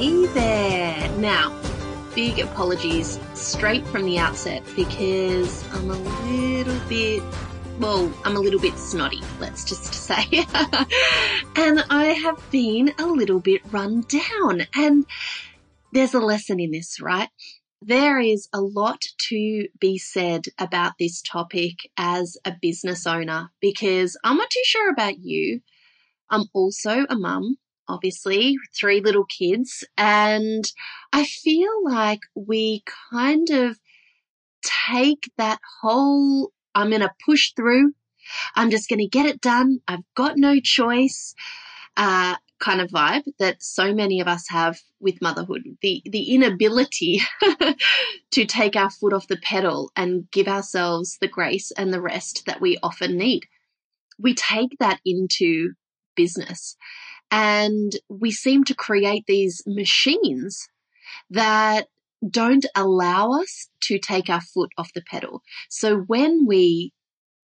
[0.00, 1.10] Hey there.
[1.18, 1.54] Now,
[2.14, 7.22] big apologies straight from the outset because I'm a little bit,
[7.78, 10.24] well, I'm a little bit snotty, let's just say.
[11.54, 14.62] and I have been a little bit run down.
[14.74, 15.04] And
[15.92, 17.28] there's a lesson in this, right?
[17.82, 24.16] There is a lot to be said about this topic as a business owner because
[24.24, 25.60] I'm not too sure about you.
[26.30, 27.58] I'm also a mum
[27.90, 29.84] obviously, three little kids.
[29.98, 30.64] And
[31.12, 33.78] I feel like we kind of
[34.62, 37.92] take that whole, I'm going to push through.
[38.54, 39.80] I'm just going to get it done.
[39.88, 41.34] I've got no choice.
[41.96, 47.20] Uh, kind of vibe that so many of us have with motherhood the the inability
[48.30, 52.44] to take our foot off the pedal and give ourselves the grace and the rest
[52.46, 53.46] that we often need
[54.18, 55.72] we take that into
[56.14, 56.76] business
[57.30, 60.68] and we seem to create these machines
[61.30, 61.88] that
[62.28, 65.42] don't allow us to take our foot off the pedal.
[65.68, 66.92] So when we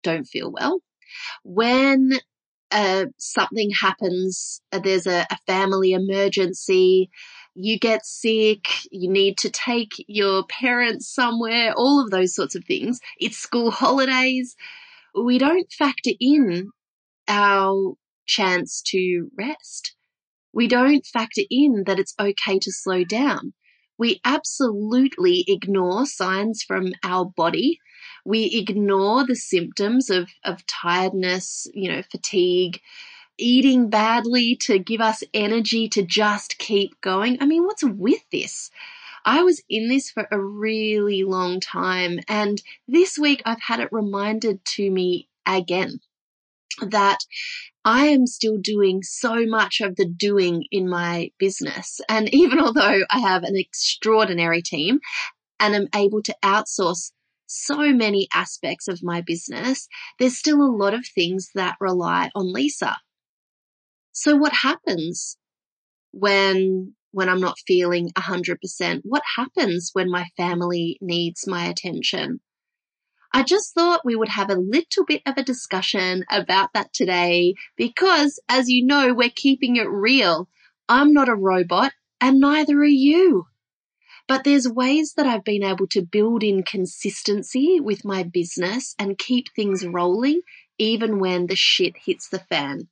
[0.04, 0.82] don't feel well,
[1.44, 2.14] when
[2.72, 7.10] uh, something happens, uh, there's a, a family emergency,
[7.54, 12.64] you get sick, you need to take your parents somewhere, all of those sorts of
[12.64, 13.00] things.
[13.20, 14.56] It's school holidays.
[15.14, 16.70] We don't factor in
[17.28, 17.96] our
[18.32, 19.96] chance to rest.
[20.54, 23.54] We don't factor in that it's okay to slow down.
[23.98, 27.80] We absolutely ignore signs from our body.
[28.26, 32.80] We ignore the symptoms of, of tiredness, you know, fatigue,
[33.38, 37.38] eating badly to give us energy to just keep going.
[37.42, 38.72] I mean, what's with this?
[39.24, 43.90] I was in this for a really long time, and this week I've had it
[43.92, 46.00] reminded to me again
[46.82, 47.20] that
[47.84, 52.00] I am still doing so much of the doing in my business.
[52.08, 55.00] And even although I have an extraordinary team
[55.60, 57.12] and am able to outsource
[57.48, 59.88] so many aspects of my business,
[60.20, 62.96] there's still a lot of things that rely on Lisa.
[64.14, 65.38] So what happens
[66.12, 69.02] when when I'm not feeling 100%?
[69.04, 72.40] What happens when my family needs my attention?
[73.34, 77.56] I just thought we would have a little bit of a discussion about that today
[77.78, 80.50] because, as you know, we're keeping it real.
[80.90, 83.48] I'm not a robot and neither are you.
[84.28, 89.18] But there's ways that I've been able to build in consistency with my business and
[89.18, 90.42] keep things rolling
[90.78, 92.90] even when the shit hits the fan.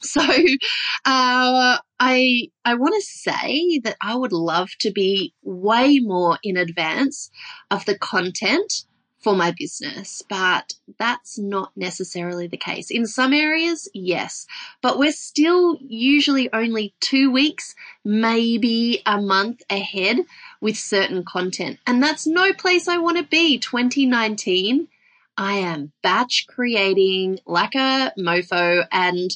[0.00, 6.38] So, uh, I, I want to say that I would love to be way more
[6.42, 7.30] in advance
[7.70, 8.84] of the content
[9.22, 12.90] for my business, but that's not necessarily the case.
[12.90, 14.46] In some areas, yes,
[14.82, 17.74] but we're still usually only two weeks,
[18.04, 20.18] maybe a month ahead
[20.60, 21.78] with certain content.
[21.86, 23.58] And that's no place I want to be.
[23.58, 24.88] 2019,
[25.36, 29.30] I am batch creating like a mofo and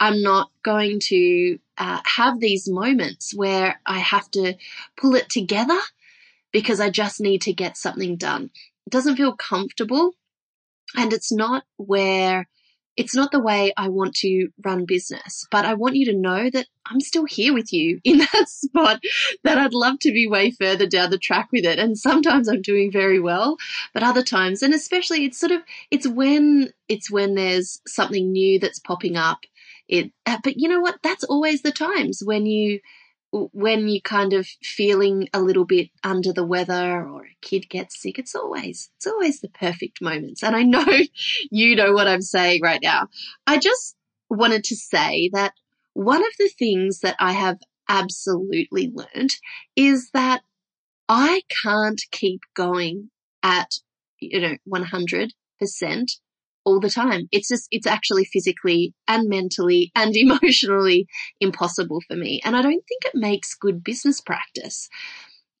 [0.00, 4.54] I'm not going to uh, have these moments where I have to
[4.96, 5.78] pull it together
[6.52, 8.50] because I just need to get something done.
[8.88, 10.12] Doesn't feel comfortable
[10.96, 12.46] and it's not where
[12.98, 16.50] it's not the way I want to run business, but I want you to know
[16.50, 19.00] that I'm still here with you in that spot
[19.44, 21.78] that I'd love to be way further down the track with it.
[21.78, 23.56] And sometimes I'm doing very well,
[23.94, 25.62] but other times, and especially it's sort of,
[25.92, 29.38] it's when, it's when there's something new that's popping up.
[29.86, 30.98] It, uh, but you know what?
[31.00, 32.80] That's always the times when you,
[33.30, 38.00] when you're kind of feeling a little bit under the weather or a kid gets
[38.00, 40.42] sick, it's always, it's always the perfect moments.
[40.42, 40.86] And I know
[41.50, 43.08] you know what I'm saying right now.
[43.46, 43.96] I just
[44.30, 45.52] wanted to say that
[45.94, 47.58] one of the things that I have
[47.88, 49.30] absolutely learned
[49.76, 50.42] is that
[51.08, 53.10] I can't keep going
[53.42, 53.74] at,
[54.20, 55.30] you know, 100%
[56.68, 57.28] all the time.
[57.32, 61.06] It's just, it's actually physically and mentally and emotionally
[61.40, 62.40] impossible for me.
[62.44, 64.88] And I don't think it makes good business practice.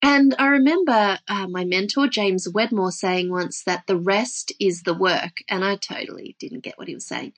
[0.00, 4.94] And I remember uh, my mentor, James Wedmore, saying once that the rest is the
[4.94, 5.38] work.
[5.48, 7.32] And I totally didn't get what he was saying.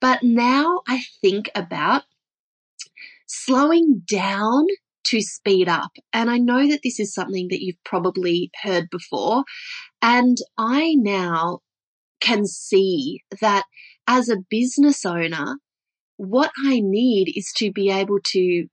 [0.00, 2.02] But now I think about
[3.26, 4.66] slowing down
[5.04, 5.92] to speed up.
[6.12, 9.44] And I know that this is something that you've probably heard before.
[10.00, 11.60] And I now
[12.22, 13.64] can see that
[14.06, 15.56] as a business owner,
[16.16, 18.68] what I need is to be able to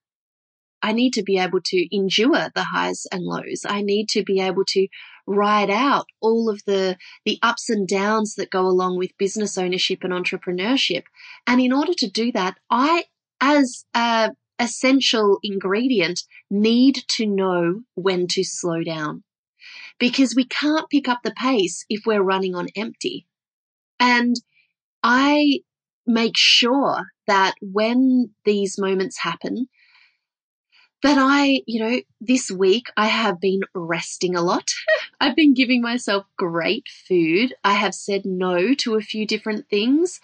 [0.81, 3.65] I need to be able to endure the highs and lows.
[3.67, 4.87] I need to be able to
[5.27, 10.05] ride out all of the, the ups and downs that go along with business ownership
[10.05, 11.03] and entrepreneurship.
[11.45, 13.03] And in order to do that, I,
[13.41, 19.23] as a essential ingredient, need to know when to slow down
[19.99, 23.25] because we can't pick up the pace if we're running on empty.
[23.99, 24.35] And
[25.03, 25.61] I
[26.05, 29.67] make sure that when these moments happen,
[31.01, 34.69] that I, you know, this week I have been resting a lot.
[35.21, 37.53] I've been giving myself great food.
[37.63, 40.19] I have said no to a few different things.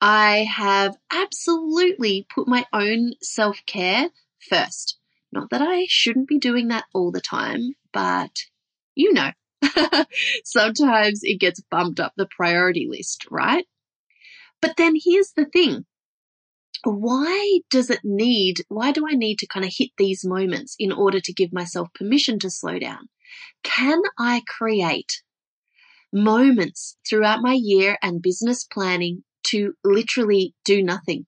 [0.00, 4.98] I have absolutely put my own self care first.
[5.32, 8.44] Not that I shouldn't be doing that all the time, but
[8.94, 9.30] you know,
[10.44, 13.66] sometimes it gets bumped up the priority list, right?
[14.60, 15.84] But then here's the thing
[16.84, 20.92] why does it need, why do I need to kind of hit these moments in
[20.92, 23.08] order to give myself permission to slow down?
[23.64, 25.22] Can I create
[26.12, 31.26] moments throughout my year and business planning to literally do nothing?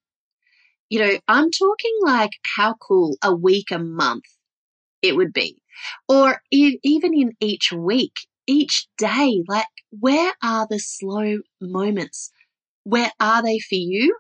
[0.88, 4.24] You know, I'm talking like how cool a week, a month
[5.02, 5.62] it would be.
[6.08, 8.14] Or even in each week,
[8.46, 12.30] each day, like where are the slow moments?
[12.84, 14.16] Where are they for you?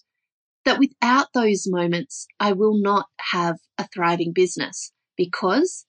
[0.66, 5.86] that without those moments, I will not have a thriving business because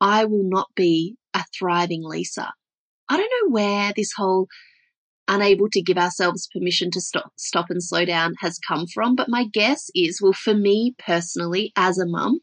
[0.00, 2.50] I will not be a thriving Lisa.
[3.08, 4.48] I don't know where this whole
[5.28, 9.16] unable to give ourselves permission to stop, stop and slow down has come from.
[9.16, 12.38] But my guess is, well, for me personally, as a mum,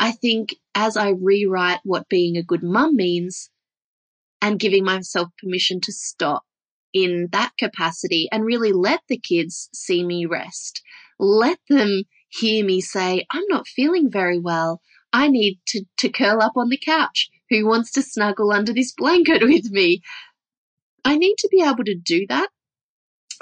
[0.00, 3.50] I think as I rewrite what being a good mum means
[4.40, 6.44] and giving myself permission to stop
[6.92, 10.82] in that capacity and really let the kids see me rest,
[11.18, 14.80] let them hear me say, I'm not feeling very well.
[15.12, 17.30] I need to, to curl up on the couch.
[17.50, 20.02] Who wants to snuggle under this blanket with me?
[21.04, 22.48] I need to be able to do that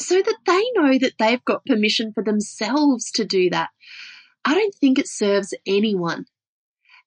[0.01, 3.71] so that they know that they've got permission for themselves to do that.
[4.45, 6.27] I don't think it serves anyone.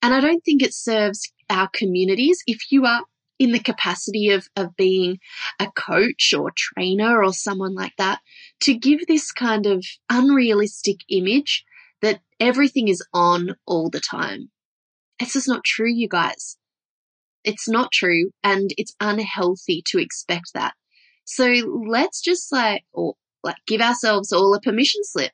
[0.01, 2.43] And I don't think it serves our communities.
[2.47, 3.03] If you are
[3.37, 5.19] in the capacity of, of being
[5.59, 8.21] a coach or trainer or someone like that,
[8.61, 11.65] to give this kind of unrealistic image
[12.01, 14.51] that everything is on all the time.
[15.19, 16.57] It's just not true, you guys.
[17.45, 20.73] It's not true and it's unhealthy to expect that.
[21.25, 21.45] So
[21.87, 25.31] let's just like, or like give ourselves all a permission slip.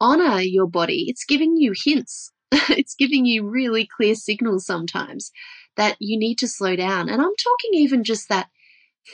[0.00, 1.04] Honor your body.
[1.08, 2.32] It's giving you hints.
[2.52, 5.30] it's giving you really clear signals sometimes
[5.76, 7.08] that you need to slow down.
[7.08, 8.48] And I'm talking even just that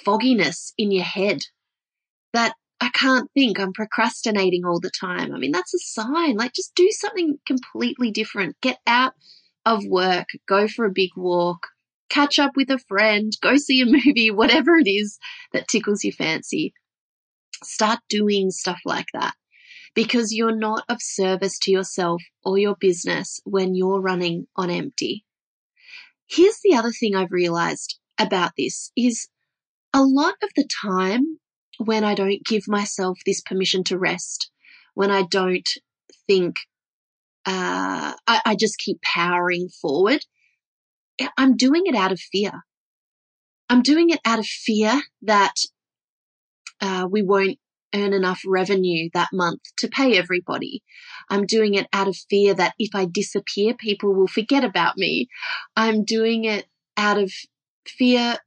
[0.04, 1.38] fogginess in your head
[2.32, 3.58] that I can't think.
[3.58, 5.34] I'm procrastinating all the time.
[5.34, 6.36] I mean, that's a sign.
[6.36, 8.56] Like, just do something completely different.
[8.62, 9.12] Get out
[9.66, 11.66] of work, go for a big walk,
[12.10, 15.18] catch up with a friend, go see a movie, whatever it is
[15.52, 16.74] that tickles your fancy.
[17.62, 19.34] Start doing stuff like that
[19.94, 25.24] because you're not of service to yourself or your business when you're running on empty.
[26.28, 29.28] Here's the other thing I've realized about this is
[29.92, 31.38] a lot of the time
[31.78, 34.50] when I don't give myself this permission to rest,
[34.94, 35.68] when I don't
[36.26, 36.56] think,
[37.46, 40.20] uh, I, I just keep powering forward,
[41.36, 42.52] I'm doing it out of fear.
[43.68, 45.54] I'm doing it out of fear that
[46.80, 47.58] uh, we won't
[47.94, 50.82] earn enough revenue that month to pay everybody.
[51.28, 55.28] I'm doing it out of fear that if I disappear, people will forget about me.
[55.76, 57.32] I'm doing it out of
[57.86, 58.38] fear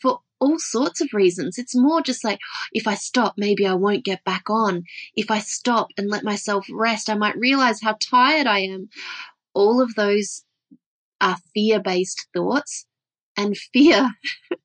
[0.00, 1.58] for all sorts of reasons.
[1.58, 2.40] It's more just like,
[2.72, 4.82] if I stop, maybe I won't get back on.
[5.14, 8.88] If I stop and let myself rest, I might realize how tired I am.
[9.54, 10.44] All of those
[11.22, 12.84] are fear based thoughts.
[13.34, 14.10] And fear,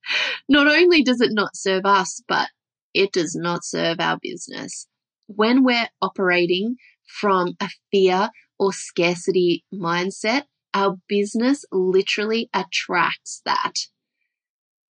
[0.49, 2.49] not only does it not serve us, but
[2.93, 4.87] it does not serve our business.
[5.27, 6.75] When we're operating
[7.07, 13.73] from a fear or scarcity mindset, our business literally attracts that.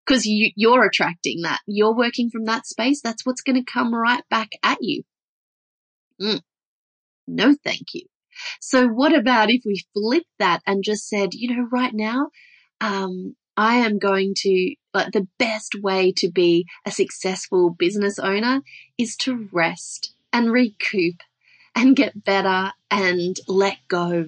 [0.06, 1.60] Because you, you're attracting that.
[1.68, 3.02] You're working from that space.
[3.04, 5.04] That's what's going to come right back at you.
[6.20, 6.42] Mm.
[7.28, 8.04] No, thank you.
[8.60, 12.30] So what about if we flip that and just said, you know, right now,
[12.82, 18.62] um, I am going to, like, the best way to be a successful business owner
[18.98, 21.22] is to rest and recoup
[21.76, 24.28] and get better and let go.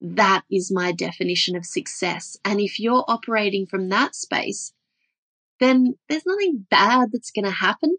[0.00, 2.36] That is my definition of success.
[2.44, 4.72] And if you're operating from that space,
[5.60, 7.96] then there's nothing bad that's going to happen.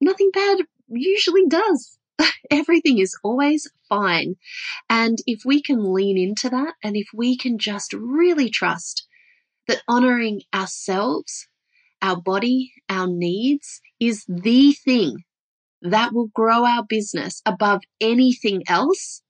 [0.00, 0.58] Nothing bad
[0.88, 1.98] usually does.
[2.50, 4.36] Everything is always fine.
[4.88, 9.06] And if we can lean into that and if we can just really trust
[9.68, 11.48] that honoring ourselves,
[12.02, 15.24] our body, our needs is the thing
[15.82, 19.22] that will grow our business above anything else,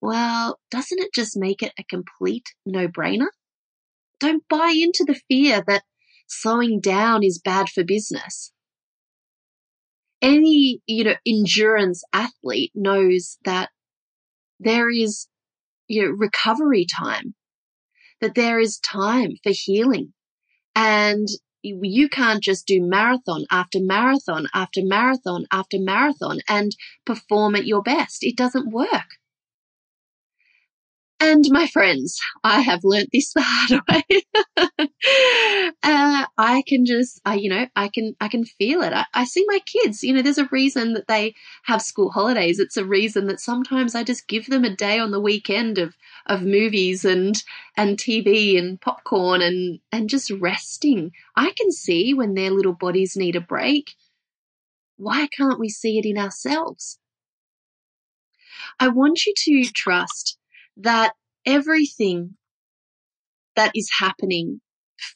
[0.00, 3.28] well, doesn't it just make it a complete no brainer?
[4.20, 5.84] Don't buy into the fear that
[6.26, 8.52] slowing down is bad for business.
[10.24, 13.68] Any, you know, endurance athlete knows that
[14.58, 15.28] there is,
[15.86, 17.34] you know, recovery time
[18.22, 20.14] that there is time for healing.
[20.74, 21.28] And
[21.62, 26.72] you can't just do marathon after marathon after marathon after marathon and
[27.04, 28.18] perform at your best.
[28.22, 29.18] It doesn't work.
[31.26, 34.68] And my friends, I have learnt this the hard way.
[35.82, 38.92] uh, I can just, I, you know, I can, I can feel it.
[38.92, 42.58] I, I see my kids, you know, there's a reason that they have school holidays.
[42.58, 45.96] It's a reason that sometimes I just give them a day on the weekend of,
[46.26, 47.42] of movies and,
[47.74, 51.10] and TV and popcorn and, and just resting.
[51.36, 53.94] I can see when their little bodies need a break.
[54.98, 56.98] Why can't we see it in ourselves?
[58.78, 60.36] I want you to trust
[60.76, 61.12] that
[61.46, 62.36] everything
[63.56, 64.60] that is happening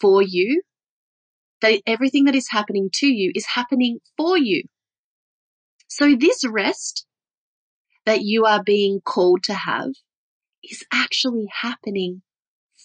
[0.01, 0.63] for you,
[1.61, 4.63] that everything that is happening to you is happening for you.
[5.89, 7.07] So this rest
[8.07, 9.91] that you are being called to have
[10.63, 12.23] is actually happening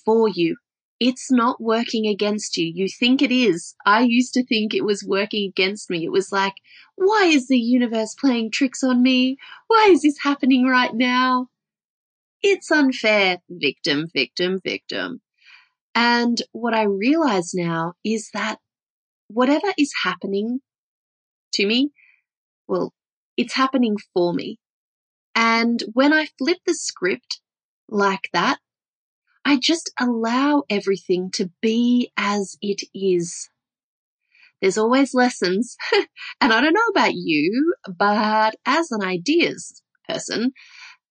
[0.06, 0.58] for you.
[1.00, 2.72] It's not working against you.
[2.74, 3.76] You think it is.
[3.86, 6.06] I used to think it was working against me.
[6.06, 6.54] It was like,
[6.96, 9.38] why is the universe playing tricks on me?
[9.68, 11.50] Why is this happening right now?
[12.44, 13.40] It's unfair.
[13.50, 15.22] Victim, victim, victim.
[15.96, 18.58] And what I realize now is that
[19.28, 20.60] whatever is happening
[21.54, 21.92] to me,
[22.68, 22.94] well,
[23.38, 24.60] it's happening for me.
[25.36, 27.42] And when I flip the script
[27.88, 28.60] like that,
[29.46, 33.50] I just allow everything to be as it is.
[34.62, 35.76] There's always lessons,
[36.42, 40.52] and I don't know about you, but as an ideas person,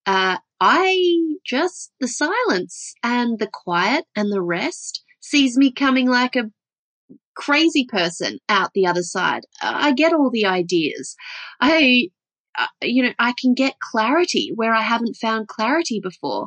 [0.07, 6.37] uh, I just, the silence and the quiet and the rest sees me coming like
[6.37, 6.53] a
[7.35, 9.43] crazy person out the other side.
[9.61, 11.17] I get all the ideas.
[11.61, 12.11] I,
[12.57, 16.47] uh, you know, I can get clarity where I haven't found clarity before.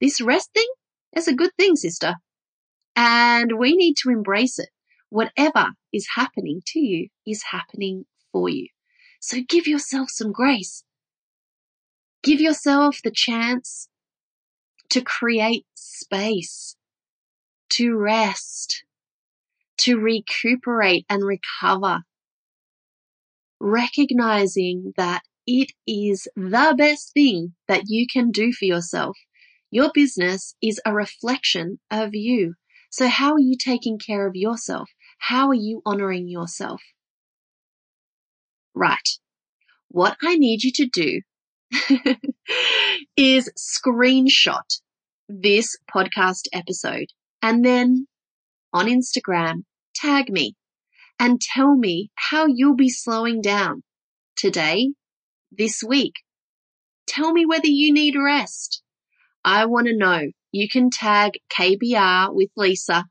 [0.00, 0.68] This rest thing
[1.16, 2.14] is a good thing, sister.
[2.94, 4.68] And we need to embrace it.
[5.08, 8.68] Whatever is happening to you is happening for you.
[9.20, 10.84] So give yourself some grace.
[12.22, 13.88] Give yourself the chance
[14.90, 16.76] to create space,
[17.70, 18.84] to rest,
[19.78, 22.02] to recuperate and recover.
[23.60, 29.16] Recognizing that it is the best thing that you can do for yourself.
[29.70, 32.54] Your business is a reflection of you.
[32.90, 34.90] So how are you taking care of yourself?
[35.18, 36.82] How are you honoring yourself?
[38.74, 39.08] Right.
[39.88, 41.22] What I need you to do
[43.16, 44.80] is screenshot
[45.28, 47.08] this podcast episode
[47.42, 48.06] and then
[48.72, 50.54] on Instagram, tag me
[51.18, 53.82] and tell me how you'll be slowing down
[54.36, 54.92] today,
[55.50, 56.14] this week.
[57.06, 58.82] Tell me whether you need rest.
[59.44, 60.30] I want to know.
[60.52, 63.04] You can tag KBR with Lisa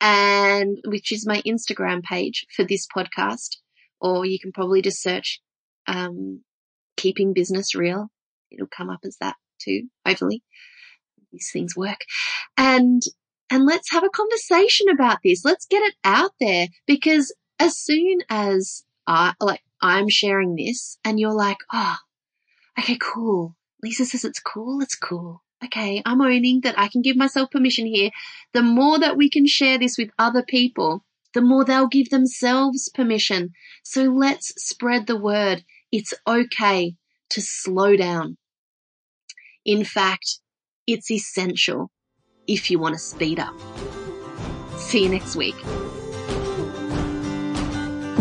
[0.00, 3.56] and which is my Instagram page for this podcast,
[4.00, 5.40] or you can probably just search
[5.86, 6.42] um,
[6.98, 8.10] keeping business real.
[8.50, 10.42] It'll come up as that too, hopefully.
[11.32, 12.04] These things work.
[12.56, 13.00] And,
[13.50, 15.44] and let's have a conversation about this.
[15.44, 21.18] Let's get it out there because as soon as I, like, I'm sharing this and
[21.18, 21.96] you're like, oh,
[22.78, 23.54] okay, cool.
[23.82, 24.82] Lisa says it's cool.
[24.82, 25.42] It's cool.
[25.64, 26.02] Okay.
[26.04, 28.10] I'm owning that I can give myself permission here.
[28.52, 32.88] The more that we can share this with other people, the more they'll give themselves
[32.88, 33.50] permission.
[33.82, 35.64] So let's spread the word.
[35.90, 36.94] It's okay
[37.30, 38.36] to slow down.
[39.64, 40.40] In fact,
[40.86, 41.90] it's essential
[42.46, 43.54] if you want to speed up.
[44.76, 45.56] See you next week.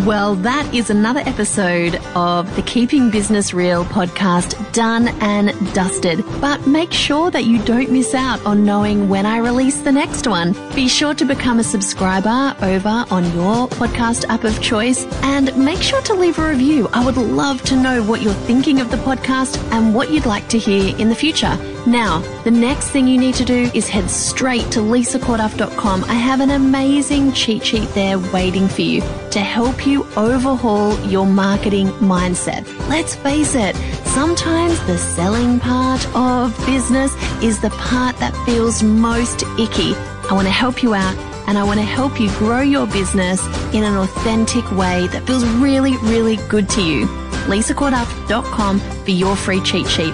[0.08, 6.24] Well, that is another episode of the Keeping Business Real podcast done and dusted.
[6.40, 10.26] But make sure that you don't miss out on knowing when I release the next
[10.26, 10.54] one.
[10.74, 15.82] Be sure to become a subscriber over on your podcast app of choice and make
[15.82, 16.88] sure to leave a review.
[16.94, 20.48] I would love to know what you're thinking of the podcast and what you'd like
[20.48, 21.58] to hear in the future.
[21.88, 26.04] Now, the next thing you need to do is head straight to lisacorduff.com.
[26.04, 29.00] I have an amazing cheat sheet there waiting for you
[29.32, 32.68] to help you overhaul your marketing mindset.
[32.90, 33.74] Let's face it,
[34.06, 39.96] sometimes the selling part of business is the part that feels most icky.
[40.30, 41.16] I want to help you out
[41.48, 43.42] and I want to help you grow your business
[43.74, 47.06] in an authentic way that feels really, really good to you.
[47.48, 50.14] lisacorduff.com for your free cheat sheet